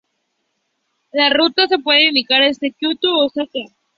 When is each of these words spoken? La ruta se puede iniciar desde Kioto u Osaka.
La 1.11 1.29
ruta 1.29 1.67
se 1.67 1.77
puede 1.77 2.07
iniciar 2.09 2.41
desde 2.41 2.71
Kioto 2.71 3.07
u 3.13 3.25
Osaka. 3.27 3.59